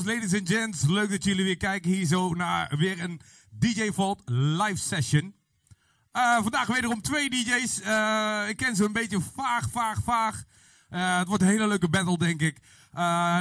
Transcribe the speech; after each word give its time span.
Ladies 0.00 0.34
and 0.34 0.48
gents. 0.48 0.86
Leuk 0.86 1.10
dat 1.10 1.24
jullie 1.24 1.44
weer 1.44 1.56
kijken 1.56 1.90
hier 1.90 2.06
zo 2.06 2.34
naar 2.34 2.74
weer 2.78 3.00
een 3.00 3.20
DJ 3.50 3.90
Vault 3.90 4.22
live 4.24 4.76
session. 4.76 5.34
Uh, 6.12 6.42
vandaag 6.42 6.66
wederom 6.66 7.00
twee 7.00 7.30
DJ's. 7.30 7.80
Eh, 7.80 8.44
ik 8.48 8.56
ken 8.56 8.76
ze 8.76 8.84
een 8.84 8.92
beetje 8.92 9.20
vaag, 9.34 9.70
vaag, 9.70 10.02
vaag. 10.02 10.44
Eh, 10.88 11.18
het 11.18 11.28
wordt 11.28 11.42
een 11.42 11.48
hele 11.48 11.68
leuke 11.68 11.88
battle, 11.88 12.18
denk 12.18 12.40
ik. 12.40 12.58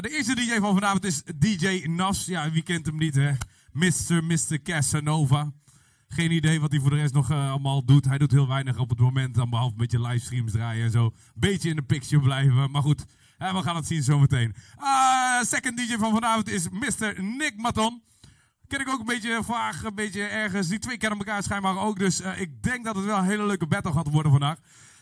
de 0.01 0.09
eerste 0.09 0.35
DJ 0.35 0.59
van 0.59 0.73
vanavond 0.73 1.05
is 1.05 1.23
DJ 1.35 1.85
Nas. 1.87 2.25
Ja, 2.25 2.51
wie 2.51 2.63
kent 2.63 2.85
hem 2.85 2.97
niet, 2.97 3.15
hè? 3.15 3.31
Mr. 3.71 4.23
Mr. 4.23 4.61
Casanova. 4.63 5.51
Geen 6.07 6.31
idee 6.31 6.59
wat 6.59 6.71
hij 6.71 6.79
voor 6.79 6.89
de 6.89 6.95
rest 6.95 7.13
nog 7.13 7.31
allemaal 7.31 7.85
doet. 7.85 8.05
Hij 8.05 8.17
doet 8.17 8.31
heel 8.31 8.47
weinig 8.47 8.77
op 8.77 8.89
het 8.89 8.99
moment, 8.99 9.35
dan 9.35 9.49
behalve 9.49 9.71
een 9.71 9.77
beetje 9.77 10.01
livestreams 10.01 10.51
draaien 10.51 10.85
en 10.85 10.91
zo. 10.91 11.13
Beetje 11.35 11.69
in 11.69 11.75
de 11.75 11.81
picture 11.81 12.21
blijven, 12.21 12.71
maar 12.71 12.81
goed... 12.81 13.05
En 13.41 13.55
we 13.55 13.61
gaan 13.61 13.75
het 13.75 13.87
zien 13.87 14.03
zometeen. 14.03 14.55
Uh, 14.79 15.41
second 15.41 15.77
DJ 15.77 15.97
van 15.97 16.13
vanavond 16.13 16.49
is 16.49 16.69
Mr. 16.69 17.23
Nick 17.23 17.53
Maton. 17.57 18.01
Ken 18.67 18.79
ik 18.79 18.89
ook 18.89 18.99
een 18.99 19.05
beetje 19.05 19.43
vaag, 19.43 19.83
een 19.83 19.95
beetje 19.95 20.23
ergens. 20.23 20.67
Die 20.67 20.79
twee 20.79 20.97
kennen 20.97 21.19
elkaar 21.19 21.43
schijnbaar 21.43 21.77
ook. 21.77 21.99
Dus 21.99 22.21
eh, 22.21 22.41
ik 22.41 22.63
denk 22.63 22.85
dat 22.85 22.95
het 22.95 23.05
wel 23.05 23.17
een 23.17 23.23
hele 23.23 23.45
leuke 23.45 23.67
battle 23.67 23.93
gaat 23.93 24.09
worden 24.11 24.31
vandaag. 24.31 24.57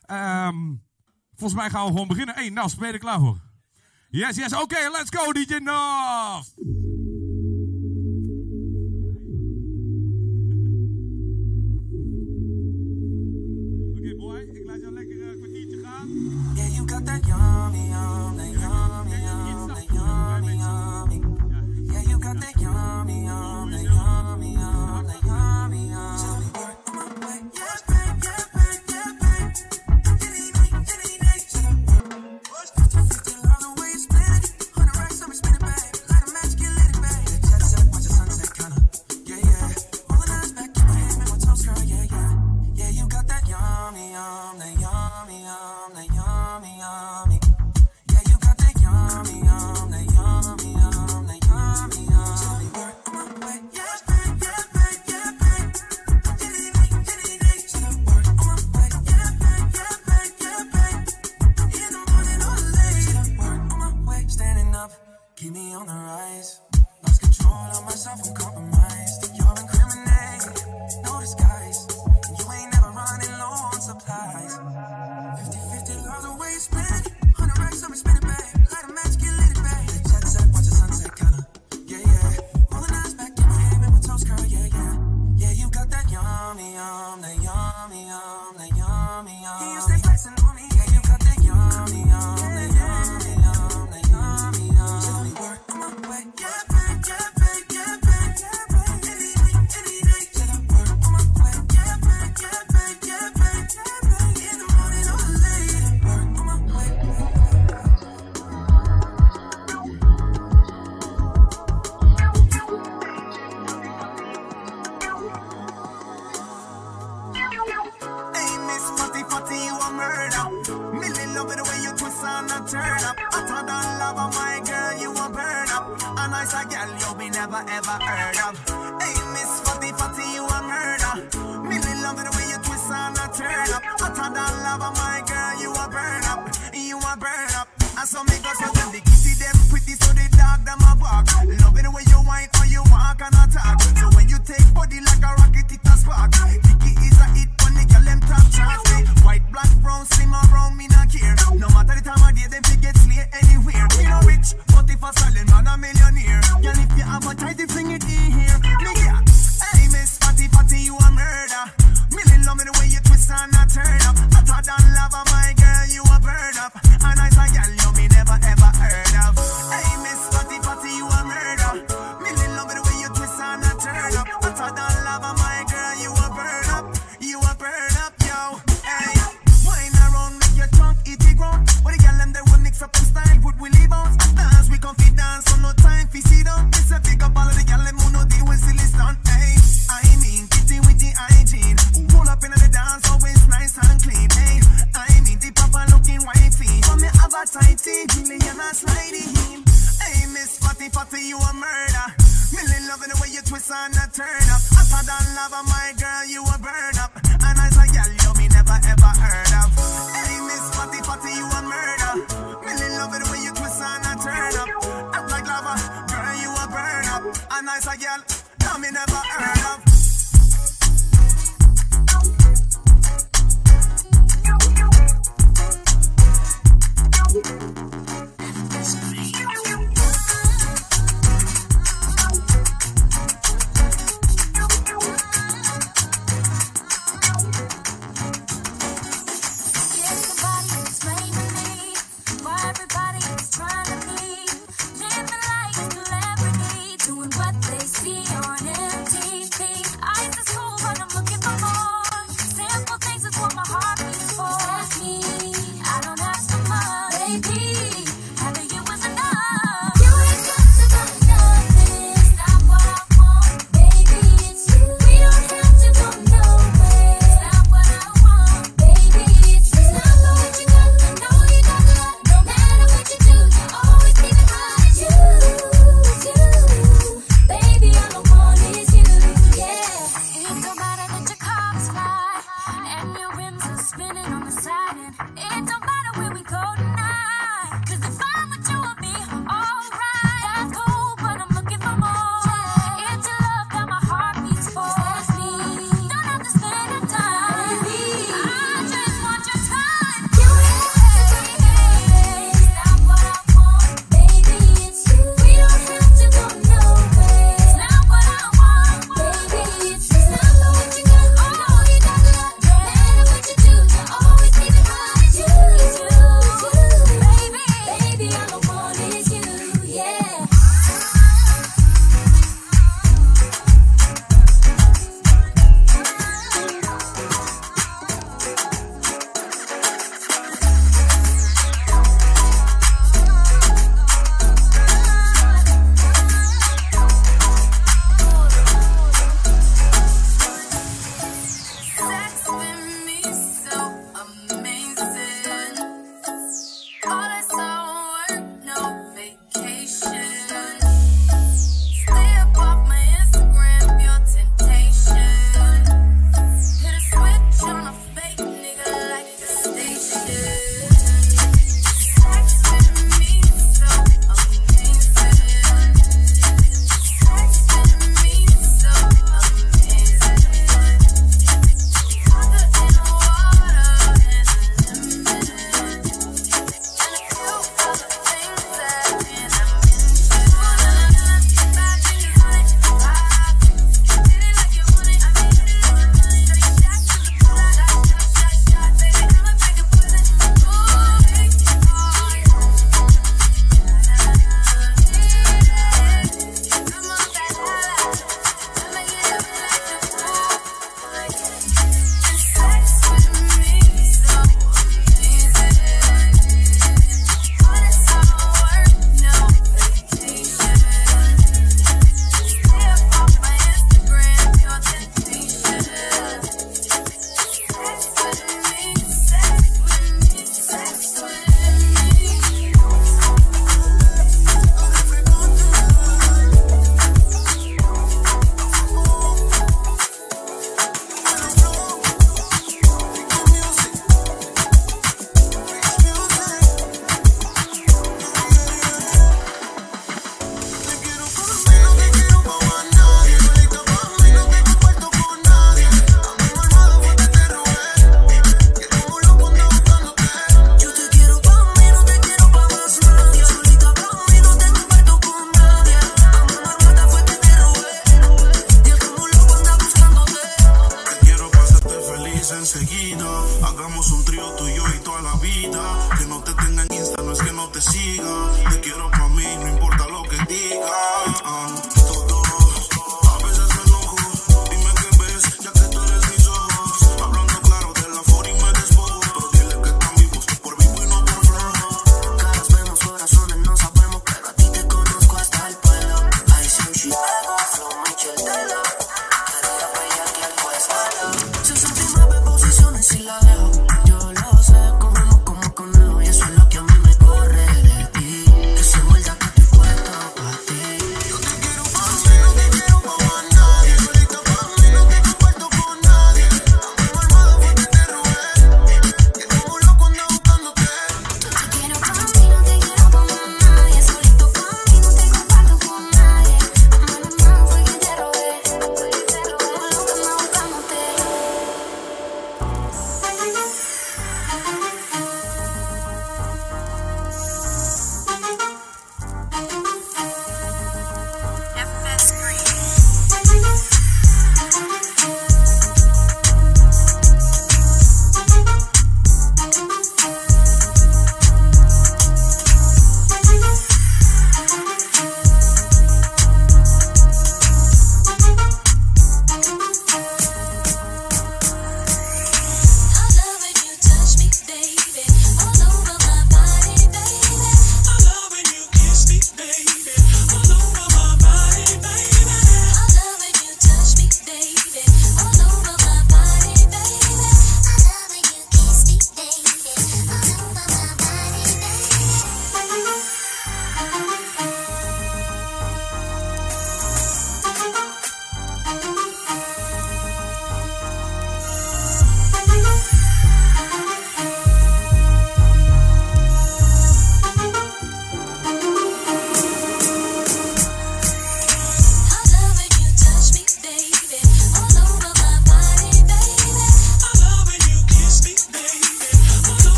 Ehm, 0.00 0.56
volgens 1.34 1.60
mij 1.60 1.70
gaan 1.70 1.84
we 1.84 1.92
gewoon 1.92 2.08
beginnen. 2.08 2.34
Hé, 2.34 2.40
hey, 2.40 2.50
Nas, 2.50 2.74
ben 2.74 2.86
je 2.86 2.92
er 2.92 2.98
klaar 2.98 3.18
voor? 3.18 3.38
Yes, 4.08 4.36
yes, 4.36 4.52
oké, 4.52 4.62
okay, 4.62 4.90
let's 4.90 5.16
go, 5.16 5.32
DJ 5.32 5.54
Nas! 5.54 6.54
Oké, 13.90 14.16
boy, 14.16 14.38
ik 14.38 14.66
laat 14.66 14.80
jou 14.80 14.92
lekker 14.92 15.22
eh, 15.22 15.28
een 15.28 15.38
kwartiertje 15.38 15.82
gaan. 15.84 16.08
Yeah, 16.54 16.74
you 16.74 16.88
got 16.88 17.06
that 17.06 17.26
yummy, 17.26 17.88
yummy. 17.88 18.23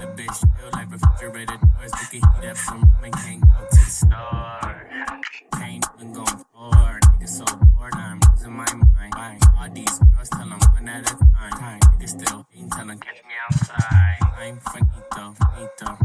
The 0.00 0.06
bitch 0.06 0.38
feel 0.56 0.70
like 0.72 0.90
refrigerated 0.90 1.60
doors. 1.60 1.92
they 1.92 2.18
a 2.18 2.20
heat 2.20 2.48
up 2.50 2.56
some 2.56 2.80
woman 2.94 3.12
can't 3.12 3.40
go 3.40 3.66
to 3.70 3.76
the 3.76 3.90
store. 3.90 4.88
Can't 5.52 5.84
even 5.96 6.12
go 6.12 6.24
forward. 6.24 7.02
Nigga 7.20 7.28
so 7.28 7.44
bored, 7.44 7.94
I'm 7.94 8.20
losing 8.32 8.52
my 8.52 8.66
mind. 8.74 9.12
Buying 9.12 9.40
all 9.58 9.68
these 9.70 9.98
girls 9.98 10.30
till 10.30 10.40
I'm 10.40 10.50
one 10.50 10.88
at 10.88 11.10
a 11.10 11.14
time. 11.56 11.80
Nigga 11.80 12.08
still 12.08 12.46
ain't 12.56 12.72
telling. 12.72 12.98
catch 12.98 13.22
me 13.28 13.34
outside. 13.44 14.18
I'm 14.38 14.58
finito, 14.60 15.34
finito. 15.34 15.99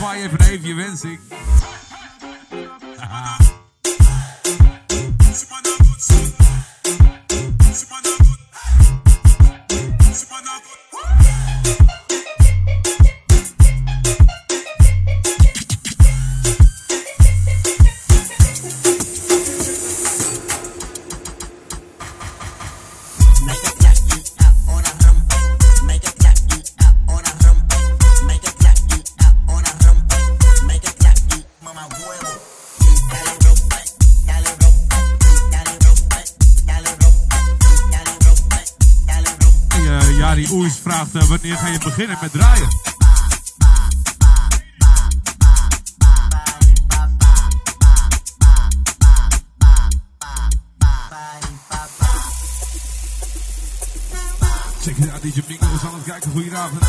zwaai 0.00 0.22
even 0.22 0.38
even 0.38 0.66
je 0.66 0.74
wens 0.74 1.04
ik. 1.04 1.20
beginnen 41.96 42.18
met 42.20 42.32
draaien. 42.32 42.68
Check 54.80 54.96
het 54.96 55.10
uit, 55.10 55.22
DJ 55.22 55.40
Mingo 55.48 55.74
is 55.74 55.84
aan 55.84 55.94
het 55.94 56.04
kijken. 56.04 56.30
Goedenavond. 56.30 56.82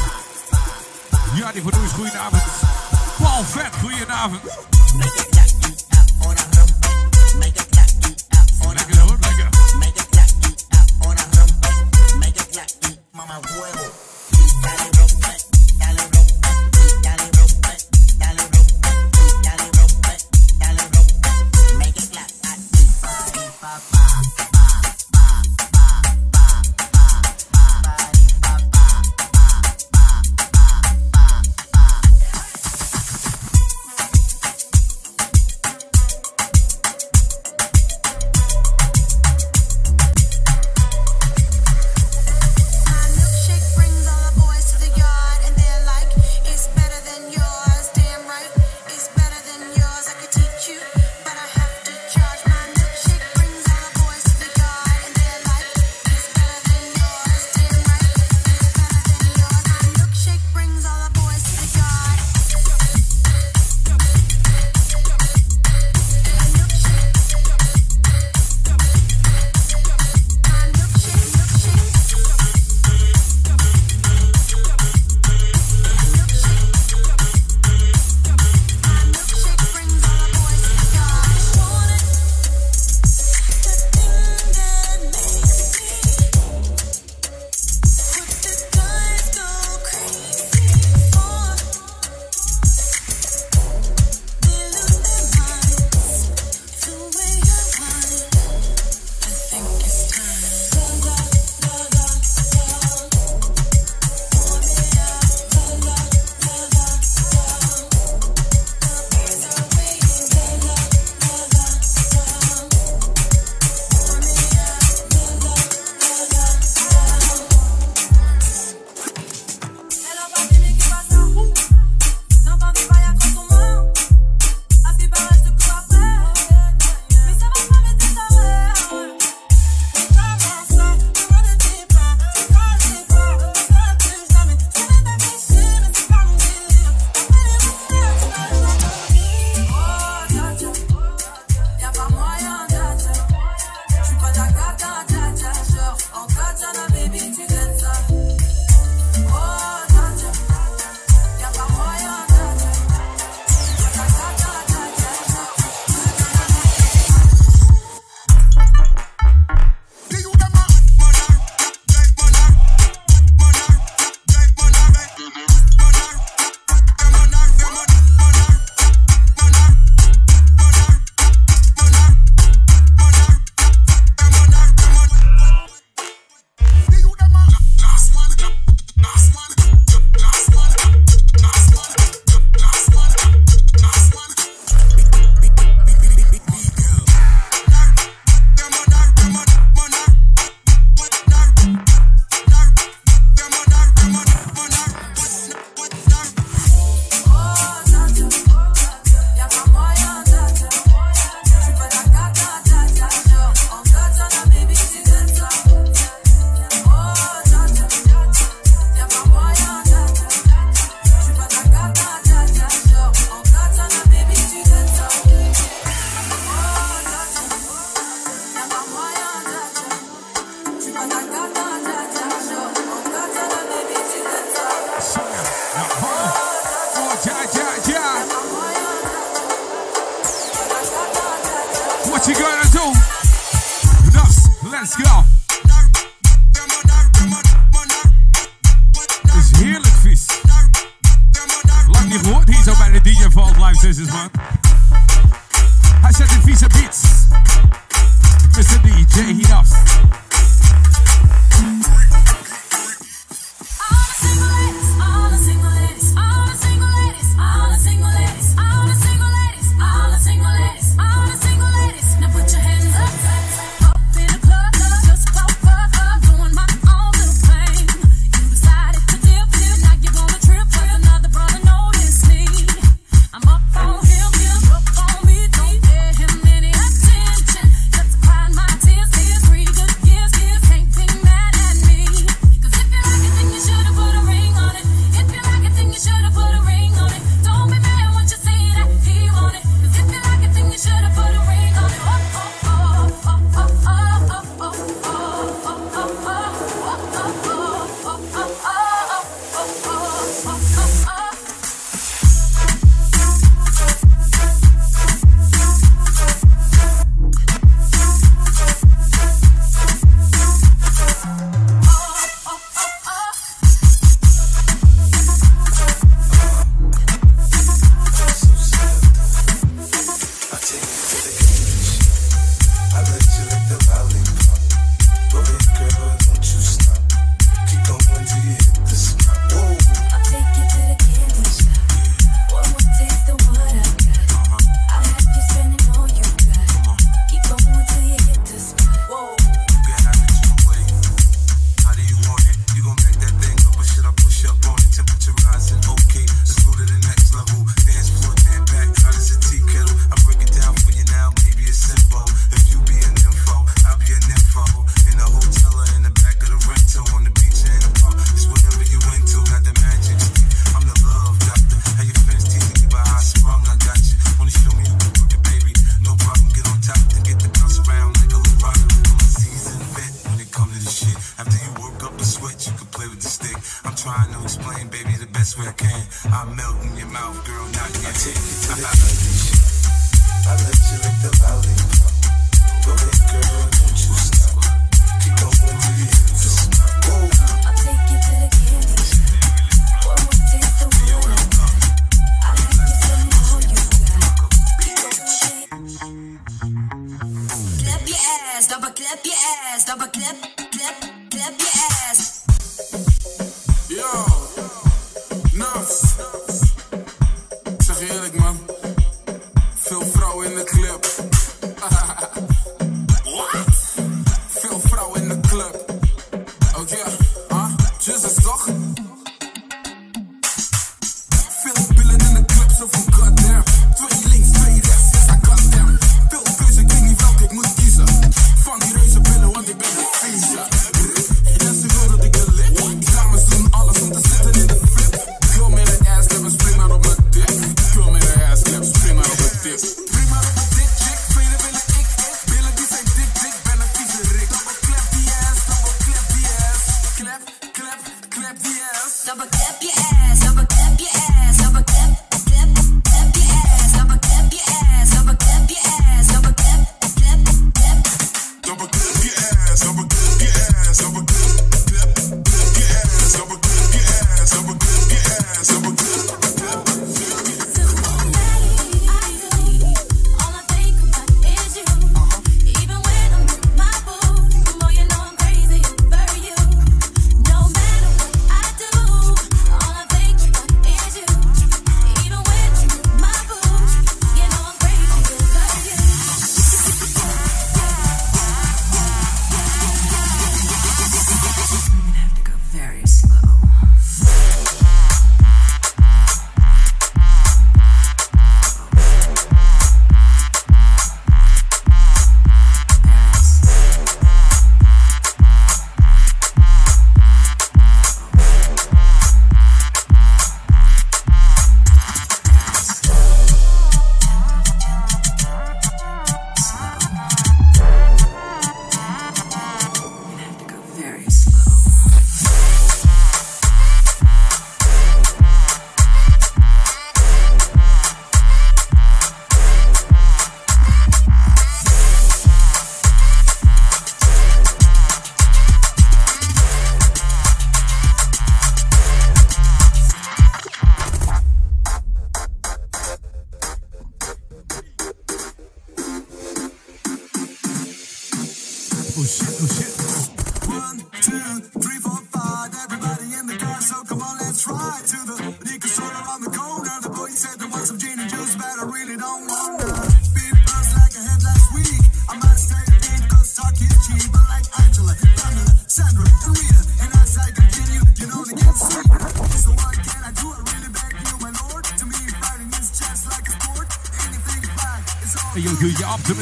Ja, 1.35 1.51
die 1.51 1.61
voor 1.61 1.73
is 1.85 1.91
goedenavond. 1.91 2.43
Paul 3.17 3.43
Vet, 3.43 3.75
goedenavond. 3.81 4.41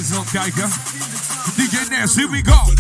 Patreon 0.10 0.26
Geiger. 0.34 0.68
DJ 1.56 1.90
Nes, 1.90 2.16
here 2.16 2.28
we 2.28 2.42
go. 2.42 2.79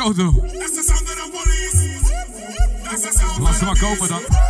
Kodo. 0.00 0.34
Laat 3.40 3.54
ze 3.54 3.64
maar 3.64 3.78
komen 3.78 4.08
dan. 4.08 4.49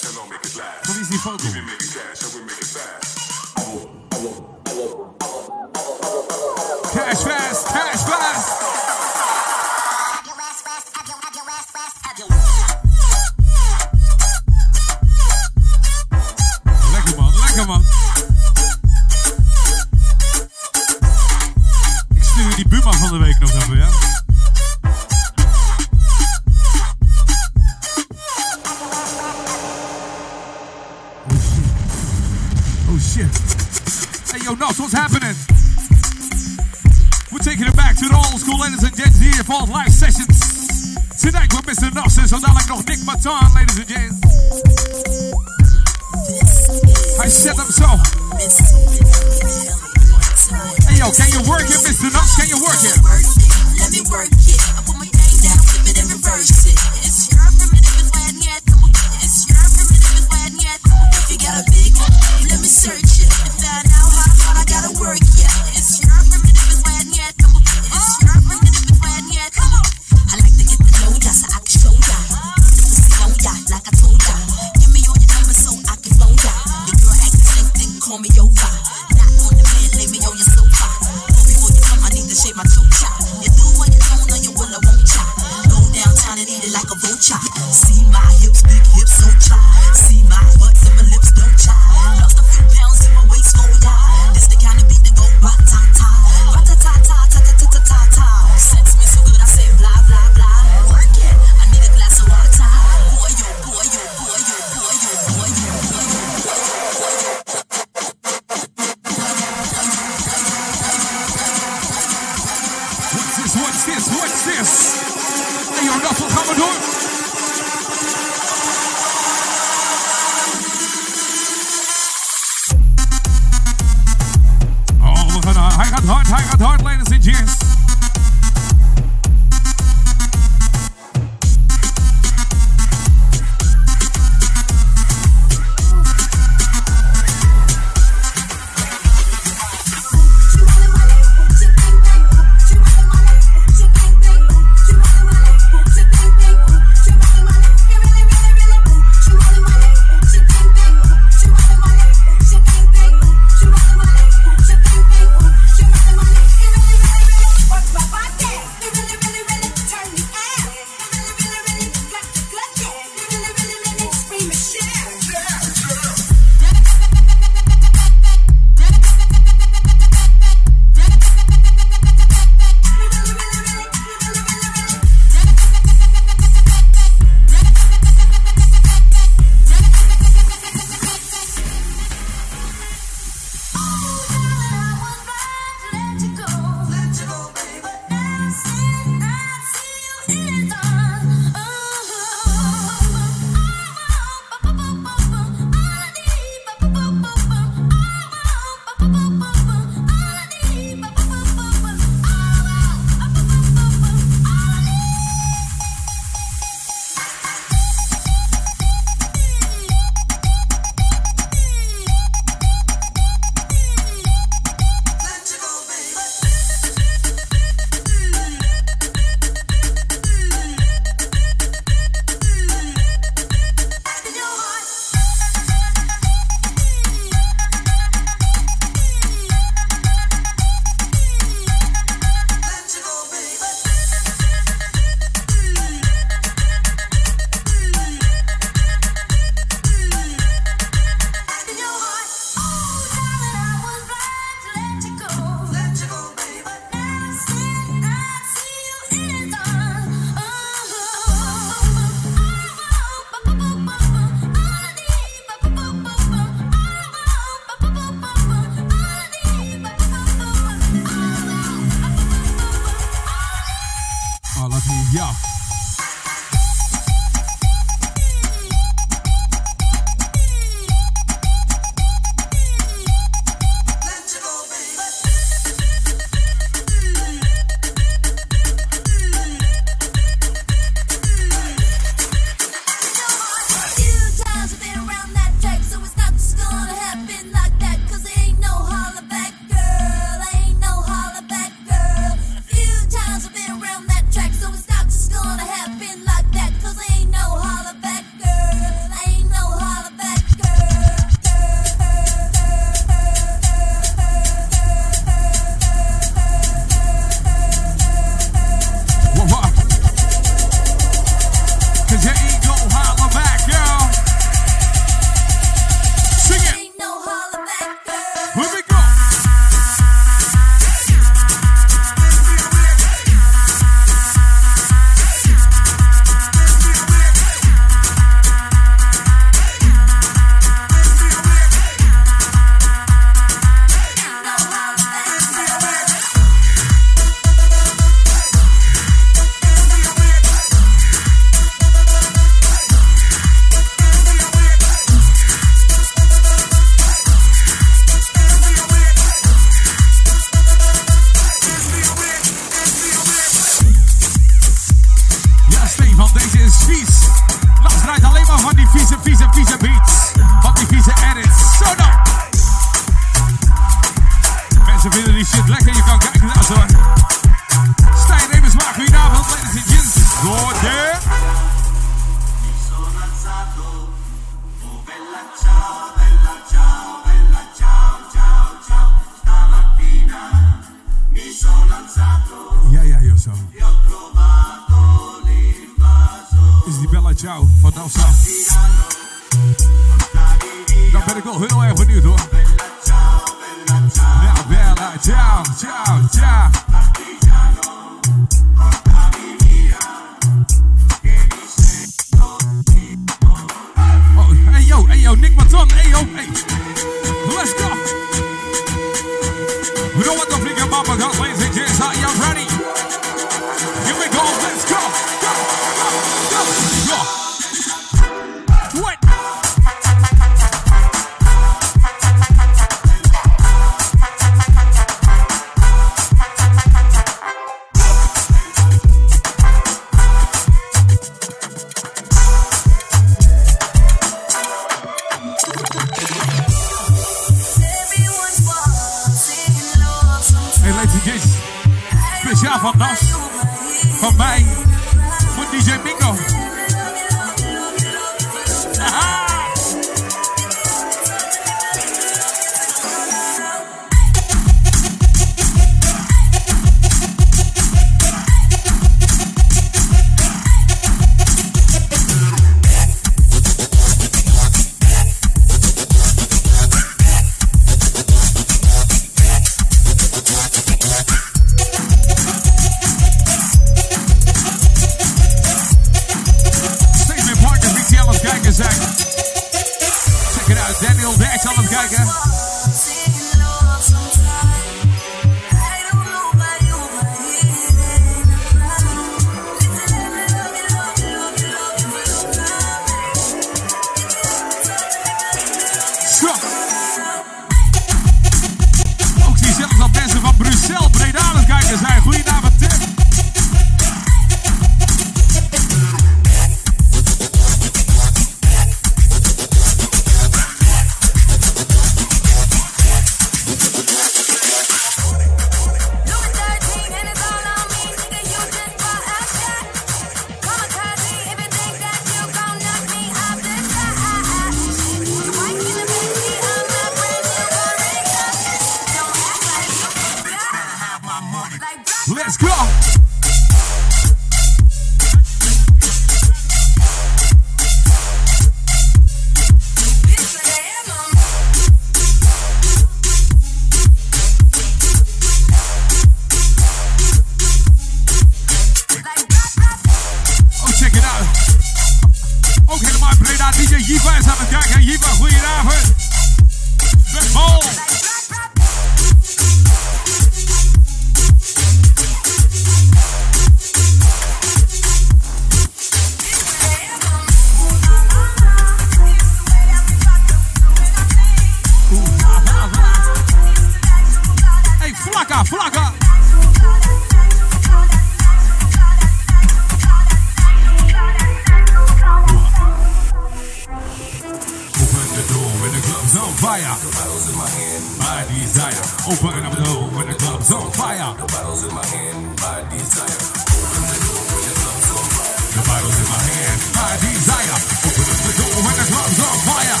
when 589.56 589.64
I'm 589.64 590.16
when 590.16 590.26
the 590.28 590.34
club's 590.34 590.70
on 590.70 590.90
fire. 590.92 591.32
The 591.40 591.46
bottle's 591.48 591.84
in 591.84 591.94
my 591.94 592.04
hand, 592.04 592.60
my 592.60 592.84
desire. 592.92 593.40
Open 593.72 594.04
the 594.04 594.18
door 594.20 594.44
when 594.52 594.64
the 594.68 594.74
club's 594.76 595.08
on 595.16 595.26
fire. 595.32 595.56
The 595.72 595.82
bottle's 595.88 596.18
in 596.20 596.28
my 596.28 596.42
hand, 596.44 596.80
my 596.92 597.12
desire. 597.24 597.78
Open 598.04 598.26
up 598.32 598.40
the 598.44 598.52
door 598.60 598.76
when 598.84 598.96
the 599.00 599.06
club's 599.08 599.38
on 599.48 599.56
fire. 599.64 600.00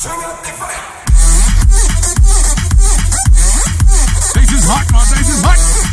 Turn 0.00 0.20
up 0.24 0.38
the 0.40 0.52
fire. 0.56 0.84
This 4.34 4.50
is 4.56 4.64
hot, 4.64 4.86
man. 4.92 5.04
This 5.18 5.28
is 5.28 5.42
hot. 5.44 5.83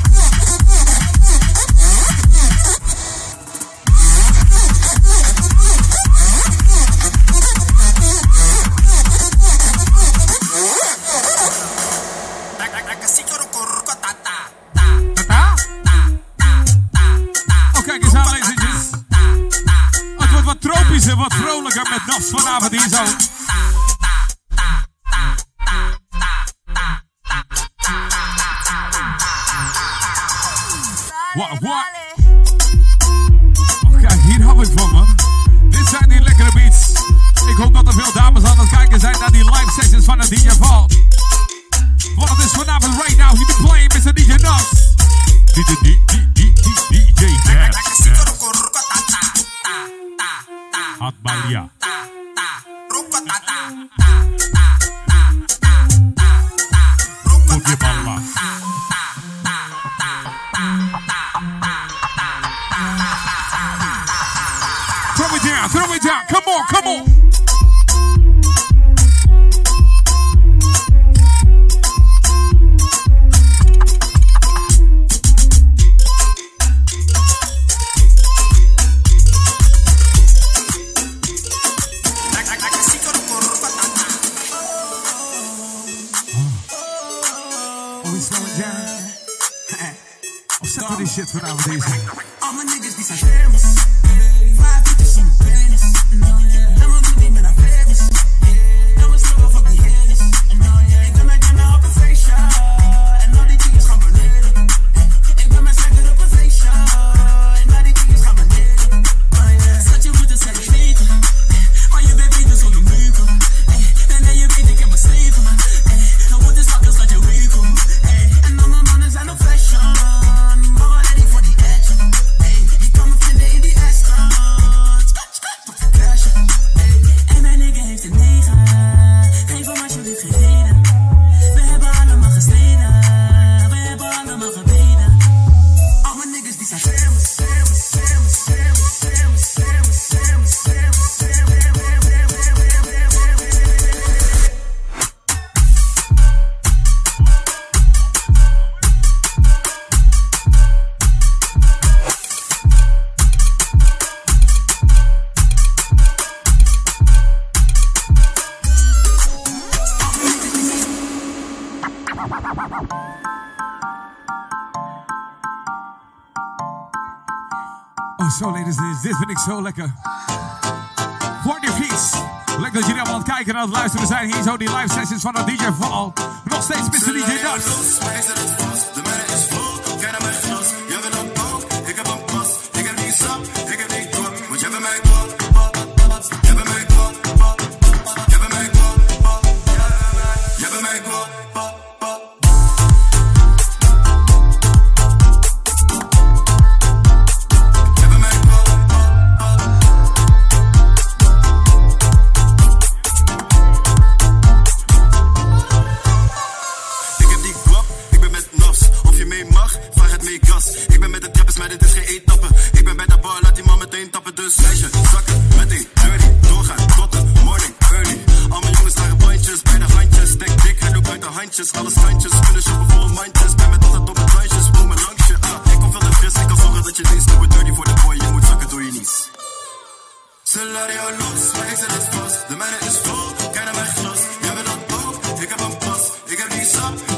be 174.61 174.67
life 174.67 174.90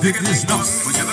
Dit 0.04 0.20
is 0.22 0.40
die 0.42 1.13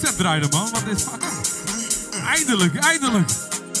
toestep 0.00 0.52
man. 0.52 0.70
Wat 0.70 0.82
is 0.86 1.02
fucking... 1.02 2.26
Eindelijk, 2.26 2.74
eindelijk. 2.74 3.30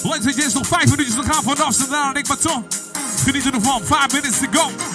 Ladies 0.02 0.26
and 0.26 0.54
nog 0.54 0.66
vijf 0.66 0.90
minuutjes 0.90 1.14
te 1.14 1.22
gaan 1.22 1.42
vanaf 1.42 1.74
ze 1.74 1.86
en 2.14 2.20
ik 2.20 2.28
maar 2.28 2.36
zo. 2.40 2.66
Geniet 3.24 3.50
ervan. 3.50 3.80
Five 3.84 4.08
minutes 4.12 4.38
to 4.38 4.46
go. 4.50 4.87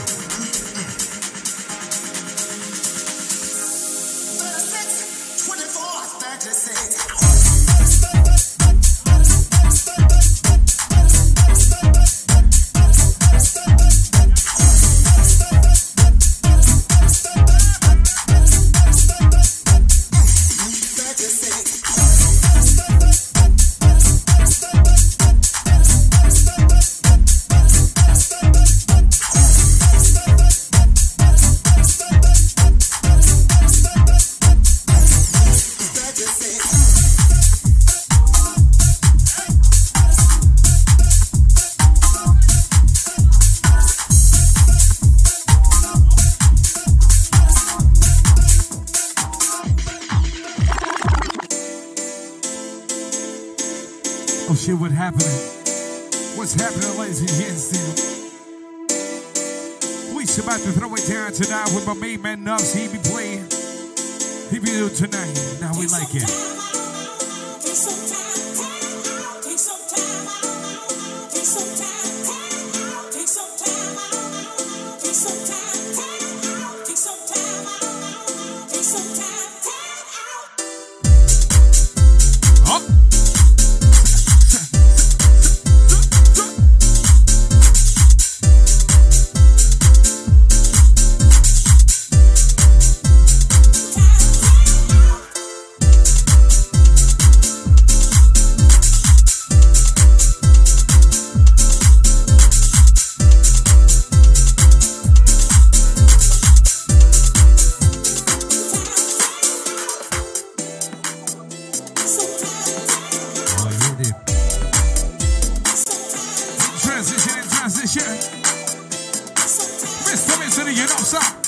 ça. 121.13 121.42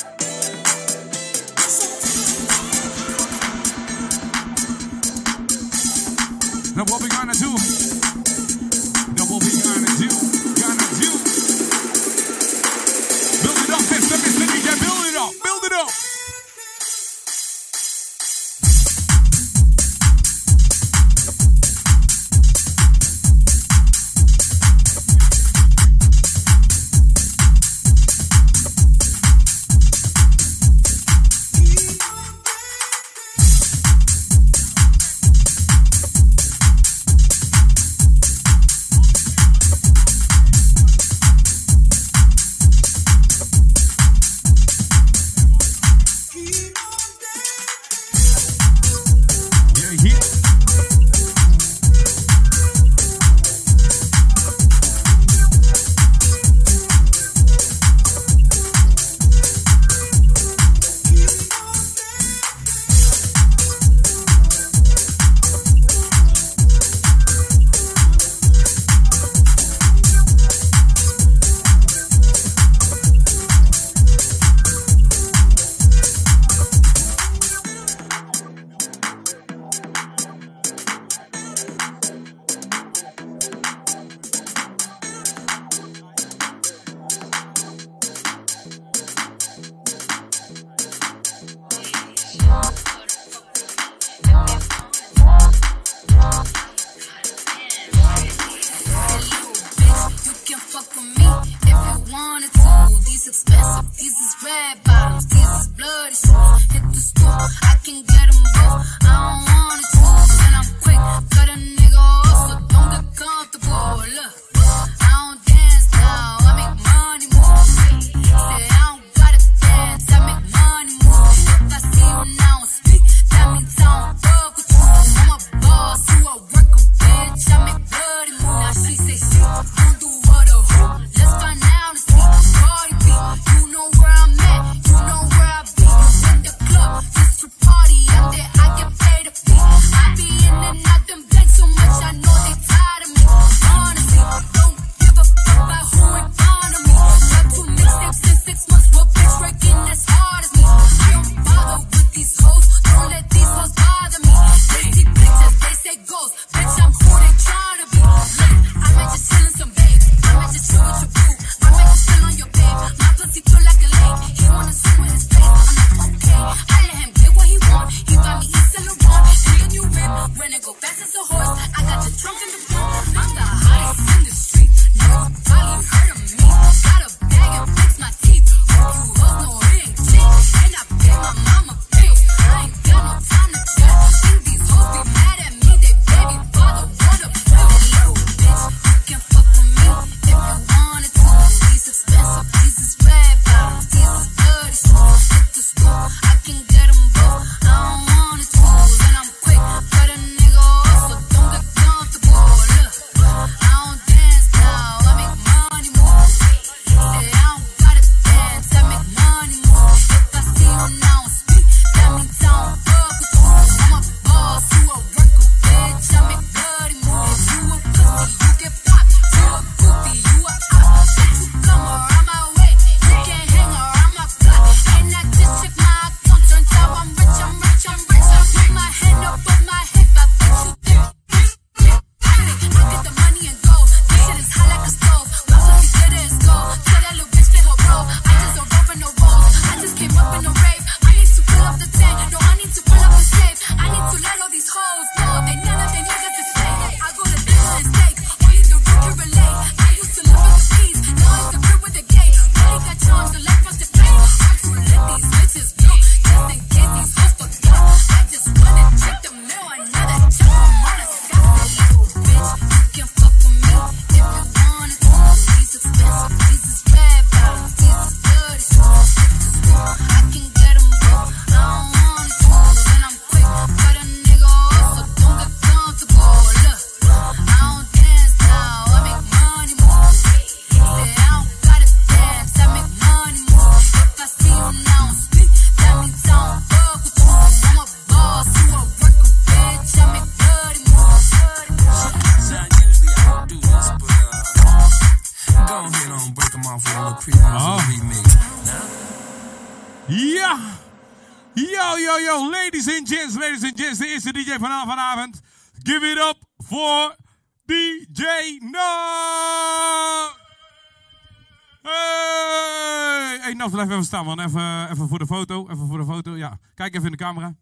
Staan, 314.06 314.26
man. 314.26 314.40
Even, 314.40 314.90
even 314.92 315.08
voor 315.08 315.20
de 315.20 315.26
foto, 315.26 315.64
even 315.70 315.88
voor 315.88 315.98
de 315.98 316.06
foto. 316.06 316.38
Ja, 316.38 316.60
kijk 316.74 316.94
even 316.94 317.06
in 317.06 317.12
de 317.12 317.18
camera. 317.18 317.56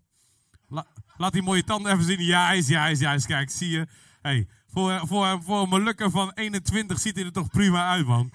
La- 0.68 0.86
laat 1.18 1.34
die 1.34 1.41
mooie 1.41 1.64
tanden 1.64 1.91
even 1.91 2.04
zien. 2.04 2.24
Ja, 2.24 2.52
is, 2.52 2.68
ja, 2.68 2.88
is, 2.88 3.00
ja, 3.00 3.14
is. 3.14 3.26
Kijk, 3.26 3.50
zie 3.50 3.70
je. 3.70 3.88
Hey, 4.22 4.48
voor, 4.68 5.02
voor, 5.08 5.39
voor 5.44 5.62
een 5.62 5.70
Molukker 5.70 6.12
van 6.12 6.32
21 6.34 7.00
ziet 7.00 7.16
hij 7.16 7.26
er 7.26 7.32
toch 7.32 7.50
prima 7.50 7.89
uit, 7.89 8.06
man. 8.06 8.32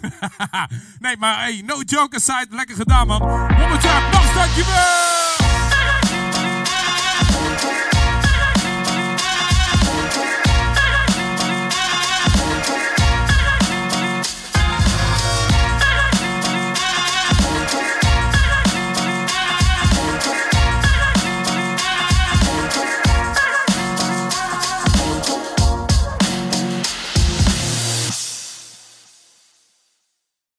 nee, 0.98 1.16
maar 1.16 1.38
hey, 1.38 1.62
no 1.66 1.80
joke 1.80 2.16
aside, 2.16 2.46
lekker 2.50 2.76
gedaan, 2.76 3.06
man. 3.06 3.20
More 3.20 3.76
time, 3.76 4.10
nog 4.10 4.32
dankjewel! 4.32 5.12